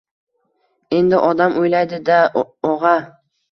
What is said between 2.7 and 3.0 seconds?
og‘a